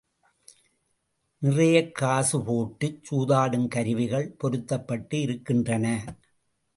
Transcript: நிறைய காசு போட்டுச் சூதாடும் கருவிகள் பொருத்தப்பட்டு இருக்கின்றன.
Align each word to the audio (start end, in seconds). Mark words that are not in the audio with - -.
நிறைய 1.41 1.91
காசு 1.91 2.43
போட்டுச் 2.43 3.11
சூதாடும் 3.11 3.67
கருவிகள் 3.67 4.35
பொருத்தப்பட்டு 4.37 5.21
இருக்கின்றன. 5.21 5.85